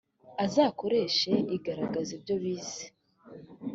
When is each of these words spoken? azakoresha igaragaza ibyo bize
azakoresha 0.45 1.33
igaragaza 1.55 2.11
ibyo 2.17 2.35
bize 2.43 2.85